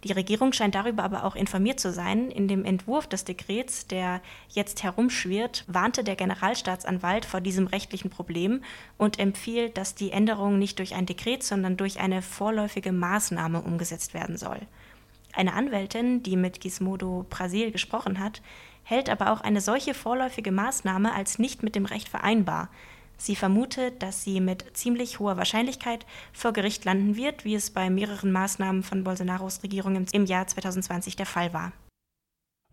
Die 0.03 0.13
Regierung 0.13 0.53
scheint 0.53 0.75
darüber 0.75 1.03
aber 1.03 1.25
auch 1.25 1.35
informiert 1.35 1.79
zu 1.79 1.91
sein. 1.91 2.31
In 2.31 2.47
dem 2.47 2.63
Entwurf 2.63 3.07
des 3.07 3.25
Dekrets, 3.25 3.87
der 3.87 4.21
jetzt 4.47 4.83
herumschwirrt, 4.83 5.65
warnte 5.67 6.05
der 6.05 6.15
Generalstaatsanwalt 6.15 7.25
vor 7.25 7.41
diesem 7.41 7.67
rechtlichen 7.67 8.09
Problem 8.09 8.63
und 8.97 9.19
empfiehlt, 9.19 9.77
dass 9.77 9.95
die 9.95 10.11
Änderung 10.11 10.57
nicht 10.57 10.79
durch 10.79 10.95
ein 10.95 11.05
Dekret, 11.05 11.43
sondern 11.43 11.75
durch 11.75 11.99
eine 11.99 12.21
vorläufige 12.21 12.93
Maßnahme 12.93 13.61
umgesetzt 13.61 14.13
werden 14.13 14.37
soll. 14.37 14.59
Eine 15.39 15.53
Anwältin, 15.53 16.21
die 16.21 16.35
mit 16.35 16.59
Gizmodo 16.59 17.25
Brasil 17.29 17.71
gesprochen 17.71 18.19
hat, 18.19 18.41
hält 18.83 19.09
aber 19.09 19.31
auch 19.31 19.39
eine 19.39 19.61
solche 19.61 19.93
vorläufige 19.93 20.51
Maßnahme 20.51 21.13
als 21.13 21.39
nicht 21.39 21.63
mit 21.63 21.75
dem 21.75 21.85
Recht 21.85 22.09
vereinbar. 22.09 22.69
Sie 23.15 23.37
vermutet, 23.37 24.03
dass 24.03 24.21
sie 24.21 24.41
mit 24.41 24.65
ziemlich 24.75 25.19
hoher 25.19 25.37
Wahrscheinlichkeit 25.37 26.05
vor 26.33 26.51
Gericht 26.51 26.83
landen 26.83 27.15
wird, 27.15 27.45
wie 27.45 27.55
es 27.55 27.69
bei 27.69 27.89
mehreren 27.89 28.33
Maßnahmen 28.33 28.83
von 28.83 29.05
Bolsonaros 29.05 29.63
Regierung 29.63 30.05
im 30.11 30.25
Jahr 30.25 30.45
2020 30.45 31.15
der 31.15 31.25
Fall 31.25 31.53
war. 31.53 31.71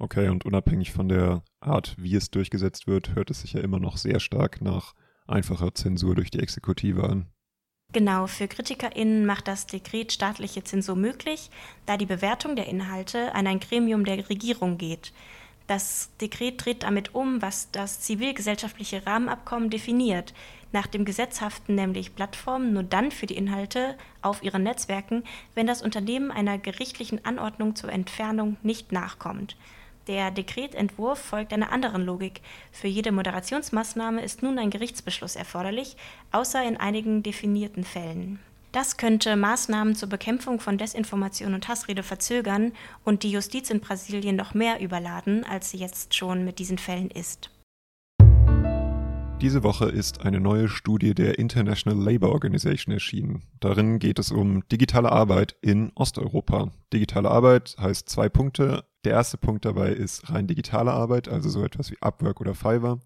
Okay, 0.00 0.28
und 0.28 0.44
unabhängig 0.44 0.90
von 0.90 1.08
der 1.08 1.44
Art, 1.60 1.94
wie 2.00 2.16
es 2.16 2.32
durchgesetzt 2.32 2.88
wird, 2.88 3.14
hört 3.14 3.30
es 3.30 3.42
sich 3.42 3.52
ja 3.52 3.60
immer 3.60 3.78
noch 3.78 3.96
sehr 3.96 4.18
stark 4.18 4.60
nach 4.60 4.92
einfacher 5.28 5.72
Zensur 5.72 6.16
durch 6.16 6.32
die 6.32 6.40
Exekutive 6.40 7.08
an. 7.08 7.28
Genau, 7.92 8.26
für 8.26 8.46
KritikerInnen 8.46 9.24
macht 9.24 9.48
das 9.48 9.66
Dekret 9.66 10.12
staatliche 10.12 10.62
Zensur 10.62 10.96
möglich, 10.96 11.50
da 11.86 11.96
die 11.96 12.04
Bewertung 12.04 12.54
der 12.54 12.66
Inhalte 12.66 13.34
an 13.34 13.46
ein 13.46 13.58
Gremium 13.58 14.04
der 14.04 14.28
Regierung 14.28 14.76
geht. 14.76 15.12
Das 15.66 16.10
Dekret 16.20 16.64
dreht 16.64 16.82
damit 16.82 17.14
um, 17.14 17.42
was 17.42 17.70
das 17.70 18.00
zivilgesellschaftliche 18.00 19.06
Rahmenabkommen 19.06 19.70
definiert. 19.70 20.34
Nach 20.72 20.86
dem 20.86 21.04
Gesetz 21.04 21.40
haften 21.40 21.74
nämlich 21.74 22.14
Plattformen 22.14 22.72
nur 22.72 22.82
dann 22.82 23.10
für 23.10 23.26
die 23.26 23.36
Inhalte 23.36 23.96
auf 24.20 24.42
ihren 24.42 24.62
Netzwerken, 24.62 25.24
wenn 25.54 25.66
das 25.66 25.82
Unternehmen 25.82 26.30
einer 26.30 26.58
gerichtlichen 26.58 27.24
Anordnung 27.24 27.76
zur 27.76 27.90
Entfernung 27.90 28.58
nicht 28.62 28.92
nachkommt. 28.92 29.56
Der 30.06 30.30
Dekretentwurf 30.30 31.18
folgt 31.18 31.52
einer 31.52 31.72
anderen 31.72 32.04
Logik. 32.04 32.40
Für 32.70 32.86
jede 32.86 33.10
Moderationsmaßnahme 33.10 34.22
ist 34.22 34.40
nun 34.40 34.56
ein 34.58 34.70
Gerichtsbeschluss 34.70 35.34
erforderlich, 35.34 35.96
außer 36.30 36.62
in 36.62 36.76
einigen 36.76 37.24
definierten 37.24 37.82
Fällen. 37.82 38.38
Das 38.70 38.98
könnte 38.98 39.34
Maßnahmen 39.34 39.96
zur 39.96 40.08
Bekämpfung 40.08 40.60
von 40.60 40.78
Desinformation 40.78 41.54
und 41.54 41.66
Hassrede 41.66 42.04
verzögern 42.04 42.72
und 43.04 43.24
die 43.24 43.32
Justiz 43.32 43.70
in 43.70 43.80
Brasilien 43.80 44.36
noch 44.36 44.54
mehr 44.54 44.80
überladen, 44.80 45.44
als 45.44 45.70
sie 45.70 45.78
jetzt 45.78 46.14
schon 46.14 46.44
mit 46.44 46.60
diesen 46.60 46.78
Fällen 46.78 47.10
ist. 47.10 47.50
Diese 49.40 49.62
Woche 49.62 49.86
ist 49.86 50.22
eine 50.22 50.40
neue 50.40 50.68
Studie 50.68 51.14
der 51.14 51.38
International 51.38 51.98
Labour 51.98 52.30
Organization 52.30 52.94
erschienen. 52.94 53.42
Darin 53.60 53.98
geht 53.98 54.18
es 54.18 54.30
um 54.30 54.66
digitale 54.68 55.12
Arbeit 55.12 55.56
in 55.60 55.92
Osteuropa. 55.94 56.70
Digitale 56.92 57.30
Arbeit 57.30 57.76
heißt 57.78 58.08
zwei 58.08 58.30
Punkte. 58.30 58.84
Der 59.06 59.12
erste 59.12 59.38
Punkt 59.38 59.64
dabei 59.64 59.92
ist 59.92 60.30
rein 60.30 60.48
digitale 60.48 60.90
Arbeit, 60.90 61.28
also 61.28 61.48
so 61.48 61.62
etwas 61.62 61.92
wie 61.92 61.96
Upwork 62.00 62.40
oder 62.40 62.56
Fiverr. 62.56 62.98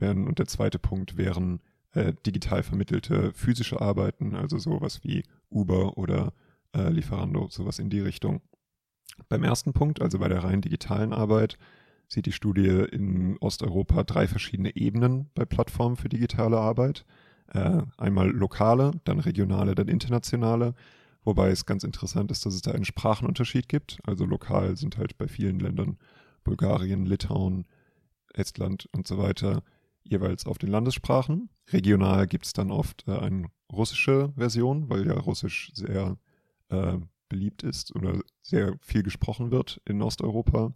Und 0.00 0.38
der 0.38 0.46
zweite 0.46 0.78
Punkt 0.78 1.18
wären 1.18 1.60
äh, 1.92 2.14
digital 2.24 2.62
vermittelte 2.62 3.34
physische 3.34 3.78
Arbeiten, 3.78 4.34
also 4.34 4.56
sowas 4.56 5.00
wie 5.04 5.24
Uber 5.50 5.98
oder 5.98 6.32
äh, 6.74 6.88
Lieferando, 6.88 7.48
sowas 7.50 7.78
in 7.78 7.90
die 7.90 8.00
Richtung. 8.00 8.40
Beim 9.28 9.44
ersten 9.44 9.74
Punkt, 9.74 10.00
also 10.00 10.20
bei 10.20 10.28
der 10.28 10.42
rein 10.42 10.62
digitalen 10.62 11.12
Arbeit, 11.12 11.58
sieht 12.08 12.24
die 12.24 12.32
Studie 12.32 12.86
in 12.90 13.36
Osteuropa 13.40 14.04
drei 14.04 14.28
verschiedene 14.28 14.74
Ebenen 14.74 15.28
bei 15.34 15.44
Plattformen 15.44 15.96
für 15.96 16.08
digitale 16.08 16.56
Arbeit. 16.56 17.04
Äh, 17.48 17.82
einmal 17.98 18.30
lokale, 18.30 18.92
dann 19.04 19.20
regionale, 19.20 19.74
dann 19.74 19.88
internationale. 19.88 20.72
Wobei 21.24 21.50
es 21.50 21.66
ganz 21.66 21.84
interessant 21.84 22.30
ist, 22.30 22.44
dass 22.44 22.54
es 22.54 22.62
da 22.62 22.72
einen 22.72 22.84
Sprachenunterschied 22.84 23.68
gibt. 23.68 23.98
Also 24.04 24.24
lokal 24.24 24.76
sind 24.76 24.98
halt 24.98 25.16
bei 25.18 25.28
vielen 25.28 25.60
Ländern 25.60 25.98
Bulgarien, 26.42 27.06
Litauen, 27.06 27.66
Estland 28.34 28.88
und 28.92 29.06
so 29.06 29.18
weiter 29.18 29.62
jeweils 30.02 30.46
auf 30.46 30.58
den 30.58 30.70
Landessprachen. 30.70 31.48
Regional 31.70 32.26
gibt 32.26 32.46
es 32.46 32.52
dann 32.52 32.72
oft 32.72 33.06
äh, 33.06 33.16
eine 33.16 33.46
russische 33.72 34.32
Version, 34.36 34.90
weil 34.90 35.06
ja 35.06 35.14
Russisch 35.14 35.70
sehr 35.74 36.18
äh, 36.70 36.98
beliebt 37.28 37.62
ist 37.62 37.94
oder 37.94 38.20
sehr 38.42 38.76
viel 38.80 39.04
gesprochen 39.04 39.52
wird 39.52 39.80
in 39.84 40.02
Osteuropa 40.02 40.74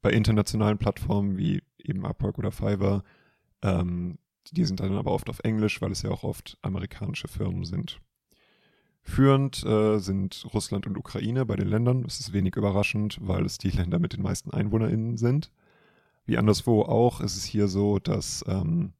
bei 0.00 0.10
internationalen 0.10 0.78
Plattformen 0.78 1.36
wie 1.36 1.62
eben 1.78 2.06
Upwork 2.06 2.38
oder 2.38 2.52
Fiverr, 2.52 3.02
ähm, 3.62 4.18
die 4.52 4.64
sind 4.64 4.80
dann 4.80 4.96
aber 4.96 5.12
oft 5.12 5.28
auf 5.28 5.40
Englisch, 5.40 5.80
weil 5.82 5.92
es 5.92 6.02
ja 6.02 6.10
auch 6.10 6.22
oft 6.22 6.56
amerikanische 6.62 7.28
Firmen 7.28 7.64
sind. 7.64 8.00
Führend 9.02 9.64
äh, 9.64 9.98
sind 9.98 10.46
Russland 10.52 10.86
und 10.86 10.98
Ukraine 10.98 11.46
bei 11.46 11.56
den 11.56 11.68
Ländern. 11.68 12.02
Das 12.02 12.20
ist 12.20 12.32
wenig 12.32 12.56
überraschend, 12.56 13.18
weil 13.20 13.44
es 13.44 13.58
die 13.58 13.70
Länder 13.70 13.98
mit 13.98 14.12
den 14.12 14.22
meisten 14.22 14.50
EinwohnerInnen 14.50 15.16
sind. 15.16 15.50
Wie 16.26 16.36
anderswo 16.36 16.82
auch 16.82 17.20
ist 17.20 17.36
es 17.36 17.44
hier 17.44 17.68
so, 17.68 17.98
dass 17.98 18.44
ähm, 18.46 18.92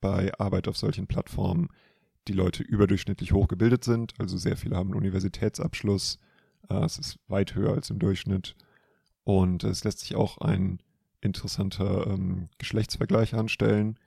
bei 0.00 0.32
Arbeit 0.38 0.68
auf 0.68 0.76
solchen 0.76 1.08
Plattformen 1.08 1.68
die 2.28 2.32
Leute 2.32 2.62
überdurchschnittlich 2.62 3.32
hochgebildet 3.32 3.82
sind. 3.84 4.14
Also 4.18 4.36
sehr 4.36 4.56
viele 4.56 4.76
haben 4.76 4.90
einen 4.90 4.98
Universitätsabschluss. 4.98 6.18
Äh, 6.68 6.84
es 6.84 6.98
ist 6.98 7.18
weit 7.26 7.54
höher 7.54 7.72
als 7.72 7.90
im 7.90 7.98
Durchschnitt. 7.98 8.54
Und 9.24 9.64
es 9.64 9.84
lässt 9.84 10.00
sich 10.00 10.14
auch 10.14 10.38
ein 10.38 10.78
interessanter 11.20 12.06
ähm, 12.06 12.48
Geschlechtsvergleich 12.58 13.34
anstellen 13.34 13.98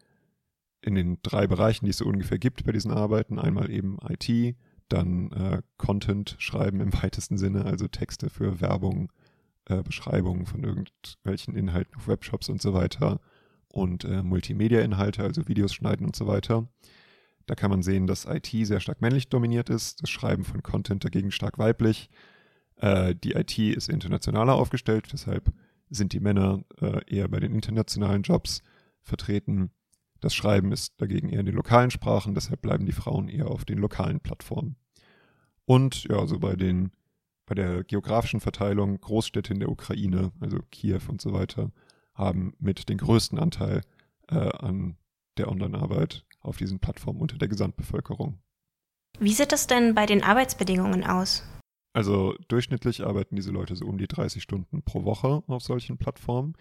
in 0.82 0.96
den 0.96 1.20
drei 1.22 1.46
Bereichen, 1.46 1.86
die 1.86 1.92
es 1.92 1.98
so 1.98 2.06
ungefähr 2.06 2.40
gibt 2.40 2.64
bei 2.64 2.72
diesen 2.72 2.92
Arbeiten. 2.92 3.38
Einmal 3.38 3.70
eben 3.70 3.98
IT, 4.08 4.56
dann 4.92 5.32
äh, 5.32 5.62
Content 5.78 6.36
schreiben 6.40 6.82
im 6.82 6.94
weitesten 7.02 7.38
Sinne, 7.38 7.66
also 7.66 7.88
Texte 7.88 8.30
für 8.30 8.62
Werbung, 8.62 9.12
äh, 9.66 9.84
Beschreibungen 9.84 10.46
von 10.46 10.64
irgendwelchen 10.64 11.56
Inhalten 11.56 11.96
auf 11.96 12.08
Webshops 12.08 12.50
und 12.50 12.62
so 12.62 12.74
weiter 12.74 13.20
und 13.70 14.04
äh, 14.04 14.22
Multimedia-Inhalte, 14.22 15.24
also 15.24 15.48
Videos 15.48 15.74
schneiden 15.74 16.06
und 16.06 16.16
so 16.16 16.28
weiter. 16.28 16.68
Da 17.46 17.56
kann 17.56 17.72
man 17.72 17.82
sehen, 17.82 18.08
dass 18.08 18.26
IT 18.26 18.48
sehr 18.48 18.80
stark 18.80 19.02
männlich 19.02 19.30
dominiert 19.30 19.70
ist, 19.70 20.02
das 20.02 20.10
Schreiben 20.10 20.44
von 20.44 20.64
Content 20.64 21.04
dagegen 21.04 21.32
stark 21.32 21.58
weiblich. 21.58 22.10
Äh, 22.78 23.16
die 23.16 23.34
IT 23.34 23.58
ist 23.58 23.90
internationaler 23.90 24.56
aufgestellt, 24.56 25.10
deshalb 25.14 25.52
sind 25.90 26.14
die 26.14 26.20
Männer 26.20 26.64
äh, 26.80 27.02
eher 27.08 27.28
bei 27.28 27.40
den 27.40 27.54
internationalen 27.54 28.24
Jobs 28.24 28.62
vertreten. 29.02 29.72
Das 30.20 30.34
Schreiben 30.34 30.72
ist 30.72 31.02
dagegen 31.02 31.30
eher 31.30 31.40
in 31.40 31.46
den 31.46 31.56
lokalen 31.56 31.92
Sprachen, 31.92 32.36
deshalb 32.36 32.62
bleiben 32.62 32.86
die 32.86 32.92
Frauen 32.92 33.28
eher 33.28 33.48
auf 33.48 33.66
den 33.66 33.80
lokalen 33.80 34.20
Plattformen. 34.20 34.76
Und 35.65 36.03
ja, 36.06 36.25
so 36.27 36.39
bei 36.39 36.56
den 36.56 36.91
bei 37.51 37.56
der 37.56 37.84
geografischen 37.84 38.39
Verteilung 38.39 39.01
Großstädte 39.01 39.51
in 39.53 39.60
der 39.60 39.70
Ukraine, 39.70 40.32
also 40.39 40.60
Kiew 40.72 41.01
und 41.10 41.20
so 41.20 41.34
weiter, 41.34 41.72
haben 42.13 42.53
mit 42.60 42.88
den 42.88 42.98
größten 42.98 43.38
Anteil 43.38 43.82
äh, 44.30 44.36
an 44.36 44.96
der 45.38 45.50
Online-Arbeit 45.50 46.25
auf 46.39 46.56
diesen 46.56 46.80
Plattformen 46.80 47.20
unter 47.20 47.38
der 47.38 47.50
Gesamtbevölkerung. 47.50 48.39
Wie 49.20 49.34
sieht 49.34 49.51
das 49.51 49.68
denn 49.68 49.96
bei 49.96 50.06
den 50.06 50.24
Arbeitsbedingungen 50.24 51.03
aus? 51.03 51.44
Also 51.94 52.36
durchschnittlich 52.48 53.06
arbeiten 53.06 53.36
diese 53.36 53.51
Leute 53.51 53.75
so 53.75 53.86
um 53.86 53.98
die 53.98 54.08
30 54.08 54.41
Stunden 54.41 54.82
pro 54.84 55.03
Woche 55.03 55.44
auf 55.48 55.62
solchen 55.62 55.98
Plattformen. 55.98 56.53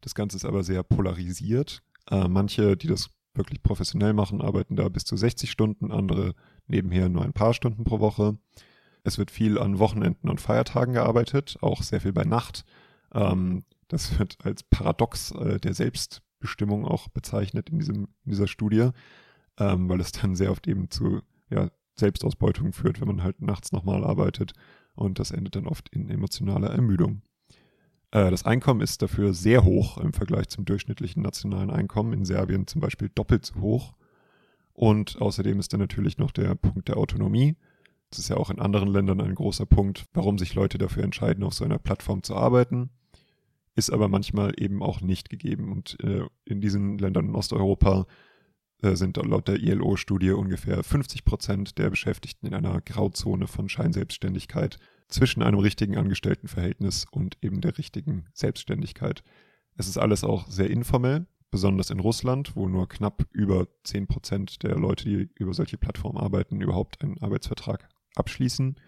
Das 0.00 0.14
Ganze 0.14 0.36
ist 0.36 0.44
aber 0.44 0.62
sehr 0.62 0.84
polarisiert. 0.84 1.82
Äh, 2.08 2.28
manche, 2.28 2.76
die 2.76 2.86
das 2.86 3.10
wirklich 3.34 3.62
professionell 3.62 4.12
machen, 4.12 4.40
arbeiten 4.40 4.76
da 4.76 4.88
bis 4.88 5.04
zu 5.04 5.16
60 5.16 5.50
Stunden, 5.50 5.90
andere 5.90 6.34
nebenher 6.68 7.08
nur 7.08 7.24
ein 7.24 7.32
paar 7.32 7.54
Stunden 7.54 7.84
pro 7.84 8.00
Woche. 8.00 8.38
Es 9.04 9.18
wird 9.18 9.30
viel 9.30 9.58
an 9.58 9.78
Wochenenden 9.78 10.28
und 10.28 10.40
Feiertagen 10.40 10.94
gearbeitet, 10.94 11.58
auch 11.60 11.82
sehr 11.82 12.00
viel 12.00 12.12
bei 12.12 12.24
Nacht. 12.24 12.64
Ähm, 13.14 13.64
das 13.88 14.18
wird 14.18 14.38
als 14.44 14.62
Paradox 14.64 15.30
äh, 15.32 15.60
der 15.60 15.74
Selbstbestimmung 15.74 16.84
auch 16.84 17.08
bezeichnet 17.08 17.70
in, 17.70 17.78
diesem, 17.78 18.08
in 18.24 18.30
dieser 18.30 18.48
Studie, 18.48 18.90
ähm, 19.58 19.88
weil 19.88 20.00
es 20.00 20.12
dann 20.12 20.34
sehr 20.34 20.50
oft 20.50 20.66
eben 20.66 20.90
zu 20.90 21.22
ja, 21.50 21.70
Selbstausbeutung 21.94 22.72
führt, 22.72 23.00
wenn 23.00 23.08
man 23.08 23.22
halt 23.22 23.40
nachts 23.40 23.72
nochmal 23.72 24.04
arbeitet 24.04 24.52
und 24.94 25.18
das 25.18 25.30
endet 25.30 25.56
dann 25.56 25.66
oft 25.66 25.88
in 25.90 26.08
emotionaler 26.10 26.70
Ermüdung. 26.70 27.22
Äh, 28.10 28.30
das 28.30 28.44
Einkommen 28.44 28.80
ist 28.80 29.02
dafür 29.02 29.34
sehr 29.34 29.64
hoch 29.64 29.98
im 29.98 30.12
Vergleich 30.12 30.48
zum 30.48 30.64
durchschnittlichen 30.64 31.22
nationalen 31.22 31.70
Einkommen. 31.70 32.12
In 32.12 32.24
Serbien 32.24 32.66
zum 32.66 32.80
Beispiel 32.80 33.10
doppelt 33.14 33.46
so 33.46 33.60
hoch. 33.60 33.94
Und 34.76 35.22
außerdem 35.22 35.58
ist 35.58 35.72
dann 35.72 35.80
natürlich 35.80 36.18
noch 36.18 36.32
der 36.32 36.54
Punkt 36.54 36.88
der 36.88 36.98
Autonomie. 36.98 37.56
Das 38.10 38.18
ist 38.18 38.28
ja 38.28 38.36
auch 38.36 38.50
in 38.50 38.58
anderen 38.58 38.88
Ländern 38.88 39.22
ein 39.22 39.34
großer 39.34 39.64
Punkt, 39.64 40.04
warum 40.12 40.36
sich 40.36 40.54
Leute 40.54 40.76
dafür 40.76 41.02
entscheiden, 41.02 41.44
auf 41.44 41.54
so 41.54 41.64
einer 41.64 41.78
Plattform 41.78 42.22
zu 42.22 42.36
arbeiten. 42.36 42.90
Ist 43.74 43.90
aber 43.90 44.08
manchmal 44.08 44.52
eben 44.58 44.82
auch 44.82 45.00
nicht 45.00 45.30
gegeben. 45.30 45.72
Und 45.72 45.96
äh, 46.04 46.26
in 46.44 46.60
diesen 46.60 46.98
Ländern 46.98 47.28
in 47.28 47.34
Osteuropa 47.34 48.06
äh, 48.82 48.96
sind 48.96 49.16
laut 49.16 49.48
der 49.48 49.56
ILO-Studie 49.56 50.32
ungefähr 50.32 50.82
50 50.82 51.24
Prozent 51.24 51.78
der 51.78 51.88
Beschäftigten 51.88 52.46
in 52.46 52.52
einer 52.52 52.82
Grauzone 52.82 53.46
von 53.46 53.70
Scheinselbstständigkeit 53.70 54.76
zwischen 55.08 55.42
einem 55.42 55.58
richtigen 55.58 55.96
Angestelltenverhältnis 55.96 57.06
und 57.10 57.38
eben 57.40 57.62
der 57.62 57.78
richtigen 57.78 58.26
Selbstständigkeit. 58.34 59.22
Es 59.78 59.88
ist 59.88 59.96
alles 59.96 60.22
auch 60.22 60.46
sehr 60.48 60.68
informell, 60.68 61.26
besonders 61.56 61.88
in 61.88 62.00
Russland, 62.00 62.54
wo 62.54 62.68
nur 62.68 62.86
knapp 62.86 63.26
über 63.32 63.66
10 63.84 64.08
Prozent 64.08 64.62
der 64.62 64.76
Leute, 64.76 65.04
die 65.04 65.30
über 65.36 65.54
solche 65.54 65.78
Plattformen 65.78 66.18
arbeiten, 66.18 66.60
überhaupt 66.60 67.02
einen 67.02 67.16
Arbeitsvertrag 67.16 67.88
abschließen. 68.14 68.78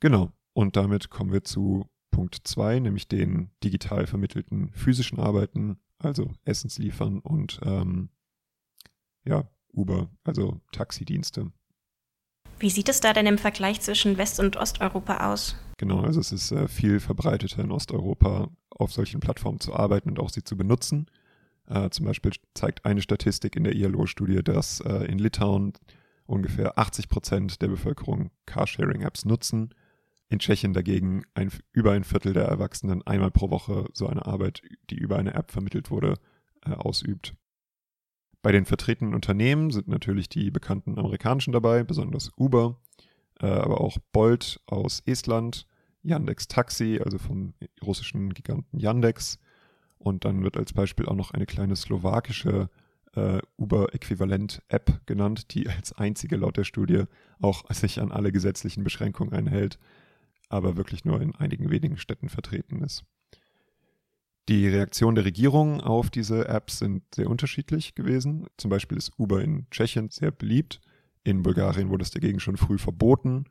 Genau. 0.00 0.32
Und 0.54 0.74
damit 0.74 1.08
kommen 1.08 1.32
wir 1.32 1.44
zu 1.44 1.88
Punkt 2.10 2.40
2, 2.42 2.80
nämlich 2.80 3.06
den 3.06 3.52
digital 3.62 4.08
vermittelten 4.08 4.72
physischen 4.72 5.20
Arbeiten, 5.20 5.78
also 5.98 6.32
Essensliefern 6.44 7.20
und 7.20 7.60
ähm, 7.62 8.08
ja, 9.24 9.48
Uber, 9.72 10.10
also 10.24 10.60
Taxidienste. 10.72 11.52
Wie 12.58 12.70
sieht 12.70 12.88
es 12.88 12.98
da 12.98 13.12
denn 13.12 13.26
im 13.26 13.38
Vergleich 13.38 13.80
zwischen 13.82 14.18
West- 14.18 14.40
und 14.40 14.56
Osteuropa 14.56 15.32
aus? 15.32 15.54
Genau, 15.78 16.00
also 16.00 16.18
es 16.18 16.32
ist 16.32 16.50
äh, 16.50 16.66
viel 16.66 16.98
verbreiteter 16.98 17.62
in 17.62 17.70
Osteuropa, 17.70 18.48
auf 18.70 18.92
solchen 18.92 19.20
Plattformen 19.20 19.60
zu 19.60 19.76
arbeiten 19.76 20.08
und 20.08 20.18
auch 20.18 20.30
sie 20.30 20.42
zu 20.42 20.56
benutzen. 20.56 21.06
Äh, 21.68 21.90
zum 21.90 22.06
Beispiel 22.06 22.32
zeigt 22.54 22.84
eine 22.84 23.02
Statistik 23.02 23.56
in 23.56 23.64
der 23.64 23.74
ILO-Studie, 23.74 24.42
dass 24.42 24.80
äh, 24.80 25.04
in 25.04 25.18
Litauen 25.18 25.72
ungefähr 26.26 26.78
80 26.78 27.08
Prozent 27.08 27.62
der 27.62 27.68
Bevölkerung 27.68 28.30
Carsharing-Apps 28.46 29.24
nutzen. 29.24 29.74
In 30.28 30.40
Tschechien 30.40 30.72
dagegen 30.72 31.22
ein, 31.34 31.50
über 31.72 31.92
ein 31.92 32.04
Viertel 32.04 32.32
der 32.32 32.46
Erwachsenen 32.46 33.06
einmal 33.06 33.30
pro 33.30 33.50
Woche 33.50 33.86
so 33.92 34.08
eine 34.08 34.26
Arbeit, 34.26 34.62
die 34.90 34.96
über 34.96 35.16
eine 35.16 35.34
App 35.34 35.52
vermittelt 35.52 35.90
wurde, 35.90 36.14
äh, 36.64 36.70
ausübt. 36.72 37.34
Bei 38.42 38.52
den 38.52 38.64
vertretenen 38.64 39.14
Unternehmen 39.14 39.70
sind 39.70 39.88
natürlich 39.88 40.28
die 40.28 40.50
bekannten 40.50 40.98
amerikanischen 40.98 41.52
dabei, 41.52 41.84
besonders 41.84 42.30
Uber, 42.36 42.80
äh, 43.40 43.46
aber 43.46 43.80
auch 43.80 43.98
Bolt 44.12 44.60
aus 44.66 45.02
Estland, 45.06 45.66
Yandex 46.02 46.46
Taxi, 46.46 47.00
also 47.04 47.18
vom 47.18 47.54
russischen 47.82 48.32
Giganten 48.34 48.78
Yandex. 48.78 49.38
Und 49.98 50.24
dann 50.24 50.42
wird 50.42 50.56
als 50.56 50.72
Beispiel 50.72 51.06
auch 51.06 51.14
noch 51.14 51.30
eine 51.32 51.46
kleine 51.46 51.76
slowakische 51.76 52.68
äh, 53.14 53.40
Uber-Äquivalent-App 53.56 55.06
genannt, 55.06 55.54
die 55.54 55.68
als 55.68 55.92
einzige 55.92 56.36
laut 56.36 56.56
der 56.56 56.64
Studie 56.64 57.04
auch 57.40 57.64
sich 57.72 58.00
an 58.00 58.12
alle 58.12 58.32
gesetzlichen 58.32 58.84
Beschränkungen 58.84 59.32
einhält, 59.32 59.78
aber 60.48 60.76
wirklich 60.76 61.04
nur 61.04 61.20
in 61.20 61.34
einigen 61.34 61.70
wenigen 61.70 61.96
Städten 61.96 62.28
vertreten 62.28 62.82
ist. 62.82 63.04
Die 64.48 64.68
Reaktionen 64.68 65.16
der 65.16 65.24
Regierung 65.24 65.80
auf 65.80 66.08
diese 66.08 66.46
Apps 66.46 66.78
sind 66.78 67.02
sehr 67.14 67.28
unterschiedlich 67.28 67.96
gewesen. 67.96 68.46
Zum 68.56 68.70
Beispiel 68.70 68.96
ist 68.96 69.18
Uber 69.18 69.42
in 69.42 69.66
Tschechien 69.70 70.08
sehr 70.10 70.30
beliebt. 70.30 70.80
In 71.24 71.42
Bulgarien 71.42 71.88
wurde 71.88 72.04
es 72.04 72.12
dagegen 72.12 72.38
schon 72.38 72.56
früh 72.56 72.78
verboten. 72.78 73.46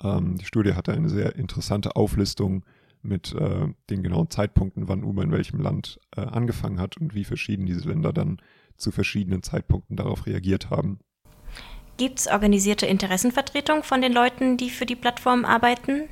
Ähm, 0.00 0.36
die 0.36 0.44
Studie 0.44 0.74
hatte 0.74 0.92
eine 0.92 1.08
sehr 1.08 1.34
interessante 1.34 1.96
Auflistung 1.96 2.64
mit 3.06 3.32
äh, 3.34 3.68
den 3.90 4.02
genauen 4.02 4.30
Zeitpunkten, 4.30 4.88
wann 4.88 5.04
Uber 5.04 5.22
in 5.22 5.32
welchem 5.32 5.60
Land 5.60 6.00
äh, 6.16 6.20
angefangen 6.20 6.80
hat 6.80 6.96
und 6.96 7.14
wie 7.14 7.24
verschieden 7.24 7.66
diese 7.66 7.88
Länder 7.88 8.12
dann 8.12 8.38
zu 8.76 8.90
verschiedenen 8.90 9.42
Zeitpunkten 9.42 9.96
darauf 9.96 10.26
reagiert 10.26 10.70
haben. 10.70 10.98
Gibt 11.96 12.18
es 12.18 12.26
organisierte 12.26 12.86
Interessenvertretung 12.86 13.82
von 13.82 14.02
den 14.02 14.12
Leuten, 14.12 14.58
die 14.58 14.68
für 14.68 14.84
die 14.84 14.96
Plattform 14.96 15.44
arbeiten? 15.44 16.08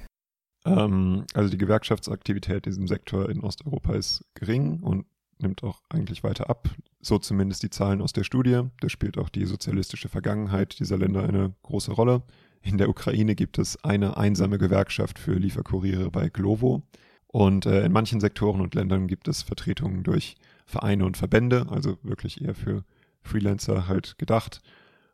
Ähm, 0.65 1.27
also 1.35 1.51
die 1.51 1.59
Gewerkschaftsaktivität 1.59 2.67
in 2.67 2.73
diesem 2.73 2.89
Sektor 2.89 3.29
in 3.29 3.41
Osteuropa 3.41 3.95
ist 3.95 4.25
gering 4.35 4.81
und 4.81 5.05
nimmt 5.39 5.63
auch 5.63 5.83
eigentlich 5.91 6.25
weiter 6.25 6.49
ab. 6.49 6.71
So 7.01 7.19
zumindest 7.19 7.63
die 7.63 7.71
Zahlen 7.71 8.01
aus 8.01 8.13
der 8.13 8.25
Studie. 8.25 8.63
Da 8.81 8.89
spielt 8.89 9.19
auch 9.19 9.29
die 9.29 9.45
sozialistische 9.45 10.09
Vergangenheit 10.09 10.79
dieser 10.79 10.97
Länder 10.97 11.23
eine 11.25 11.55
große 11.63 11.93
Rolle. 11.93 12.23
In 12.65 12.79
der 12.79 12.89
Ukraine 12.89 13.35
gibt 13.35 13.59
es 13.59 13.85
eine 13.85 14.17
einsame 14.17 14.57
Gewerkschaft 14.57 15.19
für 15.19 15.35
Lieferkuriere 15.35 16.11
bei 16.11 16.31
Glovo. 16.31 16.83
Und 17.27 17.67
äh, 17.67 17.85
in 17.85 17.93
manchen 17.93 18.21
Sektoren 18.21 18.63
und 18.63 18.75
Ländern 18.75 19.07
gibt 19.07 19.29
es 19.29 19.43
Vertretungen 19.43 20.03
durch 20.03 20.37
Vereine 20.65 21.05
und 21.05 21.19
Verbände, 21.19 21.67
also 21.69 21.99
wirklich 22.03 22.43
eher 22.43 22.55
für 22.55 22.85
Freelancer 23.23 23.87
halt 23.87 24.17
gedacht. 24.19 24.63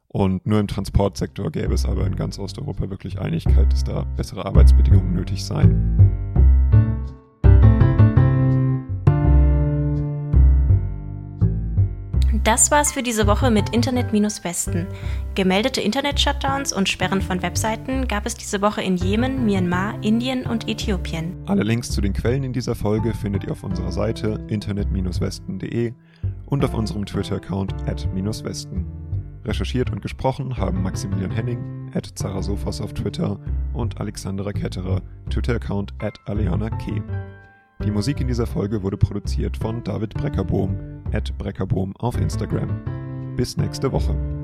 Und 0.07 0.47
nur 0.47 0.61
im 0.61 0.69
Transportsektor 0.69 1.51
gäbe 1.51 1.75
es 1.75 1.85
aber 1.85 2.07
in 2.07 2.15
ganz 2.15 2.39
Osteuropa 2.39 2.89
wirklich 2.89 3.19
Einigkeit, 3.19 3.73
dass 3.73 3.83
da 3.83 4.05
bessere 4.17 4.47
Arbeitsbedingungen 4.47 5.15
nötig 5.15 5.45
seien. 5.45 6.10
Das 12.45 12.71
war's 12.71 12.91
für 12.93 13.03
diese 13.03 13.27
Woche 13.27 13.51
mit 13.51 13.69
Internet-Westen. 13.75 14.87
Gemeldete 15.35 15.83
Internet-Shutdowns 15.83 16.73
und 16.73 16.89
Sperren 16.89 17.21
von 17.21 17.43
Webseiten 17.43 18.09
gab 18.09 18.25
es 18.25 18.35
diese 18.35 18.63
Woche 18.63 18.81
in 18.81 18.97
Jemen, 18.97 19.45
Myanmar, 19.45 20.03
Indien 20.03 20.47
und 20.47 20.67
Äthiopien. 20.67 21.37
Alle 21.45 21.65
Links 21.65 21.91
zu 21.91 22.01
den 22.01 22.15
Quellen 22.15 22.43
in 22.43 22.55
dieser 22.55 22.75
Folge 22.75 23.13
findet 23.13 23.45
ihr 23.45 23.53
auf 23.53 23.63
unserer 23.63 23.93
Seite 23.93 24.43
internet-westen.de 24.49 25.93
und 26.47 26.65
auf 26.65 26.73
unserem 26.73 27.05
Twitter-Account 27.05 27.75
at-westen. 27.87 28.87
Recherchiert 29.45 29.91
und 29.91 30.01
gesprochen 30.01 30.57
haben 30.57 30.83
Maximilian 30.83 31.31
Henning, 31.31 31.91
at 31.93 32.07
Zarasofas 32.15 32.81
auf 32.81 32.95
Twitter 32.95 33.39
und 33.75 34.01
Alexandra 34.01 34.53
Ketterer, 34.53 35.03
Twitter-Account 35.29 35.93
at 35.99 36.19
Aleana 36.25 36.71
K. 36.71 37.03
Die 37.85 37.91
Musik 37.91 38.21
in 38.21 38.29
dieser 38.29 38.47
Folge 38.47 38.83
wurde 38.83 38.97
produziert 38.97 39.57
von 39.57 39.83
David 39.85 40.15
Breckerbohm, 40.15 41.00
at 41.13 41.37
Breckerbohm 41.39 41.95
auf 41.99 42.17
Instagram. 42.17 43.35
Bis 43.37 43.57
nächste 43.57 43.93
Woche. 43.93 44.40